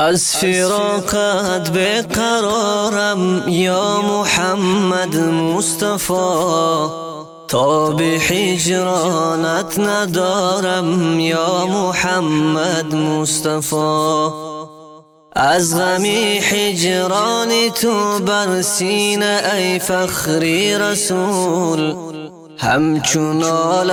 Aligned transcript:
از 0.00 0.36
فراقت 0.36 1.70
به 1.70 2.02
قرارم 2.02 3.48
یا 3.48 4.02
محمد 4.02 5.16
مصطفى 5.16 6.88
تا 7.48 7.90
به 7.90 8.04
حجرانت 8.04 9.78
ندارم 9.78 11.20
یا 11.20 11.66
محمد 11.66 12.94
مصطفى 12.94 14.28
از 15.32 15.78
غمی 15.78 16.38
حجران 16.38 17.70
تو 17.74 18.18
بر 18.18 18.62
سینه 18.62 19.42
ای 19.54 19.78
فخری 19.78 20.78
رسول. 20.78 21.94
همچون 22.58 23.42
آل 23.42 23.88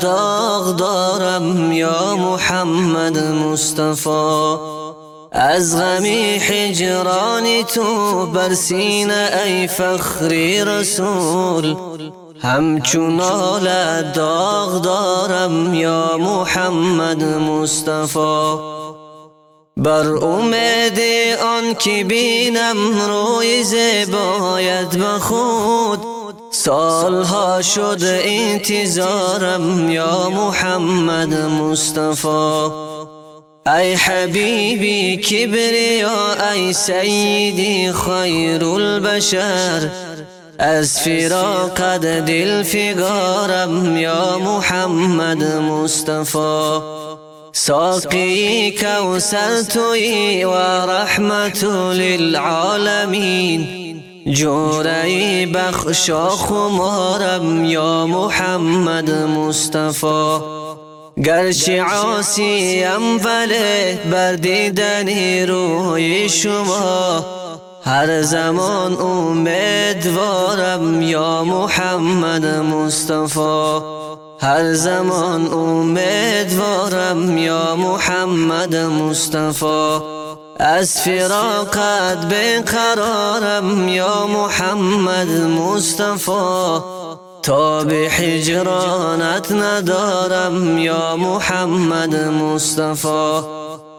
داغ 0.00 0.76
دارم 0.76 1.72
یا 1.72 2.16
محمد 2.16 3.18
مصطفى 3.18 4.75
از 5.38 5.76
غمی 5.80 6.38
حجران 6.38 7.62
تو 7.62 8.26
بر 8.26 8.54
سینه 8.54 9.30
ای 9.44 9.66
فخری 9.66 10.64
رسول. 10.64 11.76
همچون 12.42 13.20
آل 13.20 13.68
داغ 14.02 14.82
دارم 14.82 15.74
یا 15.74 16.16
محمد 16.18 17.24
مصطفى 17.24 18.56
بر 19.76 20.06
امید 20.06 21.00
آن 21.42 21.74
که 21.74 22.04
بینم 22.04 22.76
روی 23.08 23.64
زبایت 23.64 24.96
بخود 24.96 26.00
سالها 26.50 27.62
شد 27.62 27.98
انتظارم 28.02 29.90
یا 29.90 30.30
محمد 30.30 31.34
مصطفى 31.34 32.70
ای 33.66 33.94
حبیبی 33.94 35.16
کبریا 35.16 36.50
ای 36.52 36.72
سیدی 36.72 37.92
خیر 37.92 38.64
البشر. 38.64 39.90
از 40.58 41.00
فراقت 41.00 42.00
دل 42.00 42.62
فگارم 42.62 43.96
یا 43.96 44.38
محمد 44.38 45.44
مصطفى 45.44 46.80
ساقی 47.52 48.70
کوسر 48.70 49.62
توی 49.62 50.44
و 50.44 50.54
رحمت 50.90 51.64
للعالمین. 51.94 53.66
جوری 54.26 55.46
بخشا 55.46 56.28
خمارم 56.28 57.64
یا 57.64 58.06
محمد 58.06 59.10
مصطفى 59.10 60.55
گرچه 61.24 61.82
عاصیم 61.82 63.16
ولی 63.24 63.94
بر 64.10 64.32
دیدن 64.32 65.08
روی 65.48 66.28
شما 66.28 67.24
هر 67.84 68.22
زمان 68.22 68.96
امیدوارم 69.00 71.02
یا 71.02 71.44
محمد 71.44 72.46
مصطفى 72.46 73.80
هر 74.40 74.74
زمان 74.74 75.52
امیدوارم 75.52 77.38
یا 77.38 77.76
محمد 77.76 78.76
مصطفى 78.76 80.00
از 80.58 81.00
فراقت 81.00 82.28
به 82.28 82.60
قرارم 82.60 83.88
یا 83.88 84.26
محمد 84.26 85.30
مصطفى 85.30 86.95
تا 87.46 87.84
به 87.84 88.10
حجرانت 88.10 89.52
ندارم 89.52 90.78
یا 90.78 91.16
محمد 91.16 92.14
مصطفى 92.14 93.40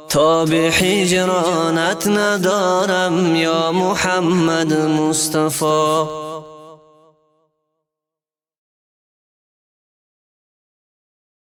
تا 0.10 0.46
به 0.46 0.72
حجرانت 0.72 2.08
ندارم 2.08 3.36
یا 3.36 3.72
محمد 3.72 4.74
مصطفى 4.74 6.27